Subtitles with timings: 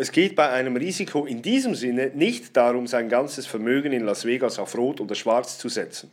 [0.00, 4.24] Es geht bei einem Risiko in diesem Sinne nicht darum, sein ganzes Vermögen in Las
[4.24, 6.10] Vegas auf Rot oder Schwarz zu setzen.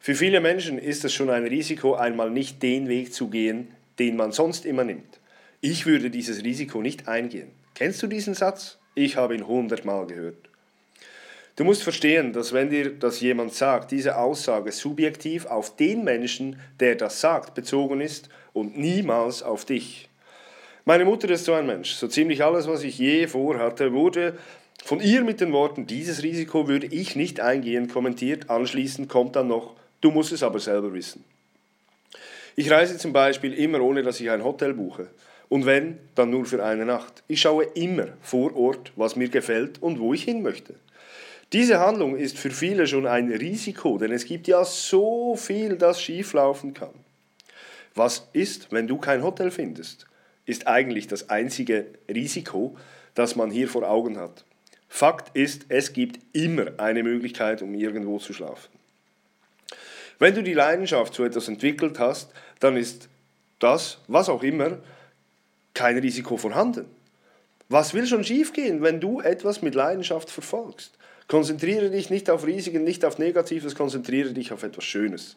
[0.00, 4.16] Für viele Menschen ist es schon ein Risiko, einmal nicht den Weg zu gehen, den
[4.16, 5.20] man sonst immer nimmt.
[5.60, 7.50] Ich würde dieses Risiko nicht eingehen.
[7.74, 8.78] Kennst du diesen Satz?
[8.94, 10.48] Ich habe ihn hundertmal gehört.
[11.56, 16.58] Du musst verstehen, dass wenn dir das jemand sagt, diese Aussage subjektiv auf den Menschen,
[16.80, 20.08] der das sagt, bezogen ist und niemals auf dich.
[20.88, 21.94] Meine Mutter ist so ein Mensch.
[21.94, 24.38] So ziemlich alles, was ich je vorhatte, wurde
[24.84, 28.48] von ihr mit den Worten, dieses Risiko würde ich nicht eingehen, kommentiert.
[28.48, 31.24] Anschließend kommt dann noch, du musst es aber selber wissen.
[32.54, 35.08] Ich reise zum Beispiel immer ohne, dass ich ein Hotel buche.
[35.48, 37.24] Und wenn, dann nur für eine Nacht.
[37.26, 40.76] Ich schaue immer vor Ort, was mir gefällt und wo ich hin möchte.
[41.52, 46.00] Diese Handlung ist für viele schon ein Risiko, denn es gibt ja so viel, das
[46.00, 46.94] schieflaufen kann.
[47.96, 50.06] Was ist, wenn du kein Hotel findest?
[50.46, 52.76] Ist eigentlich das einzige Risiko,
[53.14, 54.44] das man hier vor Augen hat.
[54.88, 58.70] Fakt ist, es gibt immer eine Möglichkeit, um irgendwo zu schlafen.
[60.18, 63.08] Wenn du die Leidenschaft zu etwas entwickelt hast, dann ist
[63.58, 64.78] das, was auch immer,
[65.74, 66.86] kein Risiko vorhanden.
[67.68, 70.92] Was will schon schiefgehen, wenn du etwas mit Leidenschaft verfolgst?
[71.28, 75.36] Konzentriere dich nicht auf Risiken, nicht auf Negatives, konzentriere dich auf etwas Schönes.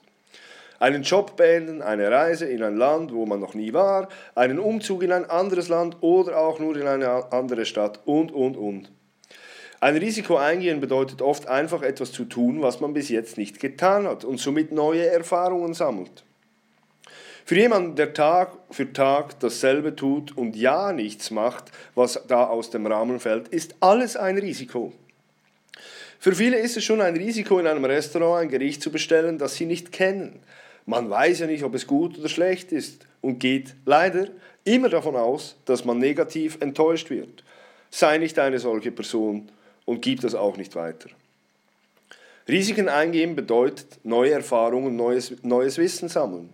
[0.79, 5.03] Einen Job beenden, eine Reise in ein Land, wo man noch nie war, einen Umzug
[5.03, 8.91] in ein anderes Land oder auch nur in eine andere Stadt und, und, und.
[9.81, 14.07] Ein Risiko eingehen bedeutet oft einfach etwas zu tun, was man bis jetzt nicht getan
[14.07, 16.23] hat und somit neue Erfahrungen sammelt.
[17.45, 22.69] Für jemanden, der Tag für Tag dasselbe tut und ja nichts macht, was da aus
[22.69, 24.93] dem Rahmen fällt, ist alles ein Risiko.
[26.19, 29.55] Für viele ist es schon ein Risiko, in einem Restaurant ein Gericht zu bestellen, das
[29.55, 30.41] sie nicht kennen.
[30.85, 34.27] Man weiß ja nicht, ob es gut oder schlecht ist und geht leider
[34.63, 37.43] immer davon aus, dass man negativ enttäuscht wird.
[37.89, 39.49] Sei nicht eine solche Person
[39.85, 41.09] und gib das auch nicht weiter.
[42.47, 46.49] Risiken eingehen bedeutet neue Erfahrungen, neues, neues Wissen sammeln.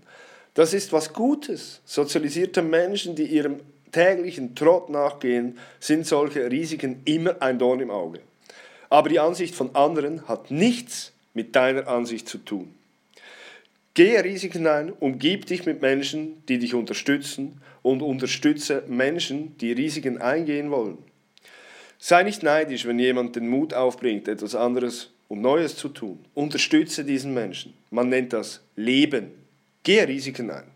[0.54, 1.82] Das ist was Gutes.
[1.86, 3.60] Sozialisierte Menschen, die ihrem
[3.92, 8.20] täglichen Trott nachgehen, sind solche Risiken immer ein Dorn im Auge.
[8.90, 12.74] Aber die Ansicht von anderen hat nichts mit deiner Ansicht zu tun.
[13.96, 20.18] Gehe Risiken ein, umgib dich mit Menschen, die dich unterstützen und unterstütze Menschen, die Risiken
[20.18, 20.98] eingehen wollen.
[21.98, 26.20] Sei nicht neidisch, wenn jemand den Mut aufbringt, etwas anderes und Neues zu tun.
[26.34, 27.74] Unterstütze diesen Menschen.
[27.90, 29.32] Man nennt das Leben.
[29.84, 30.75] Gehe Risiken ein.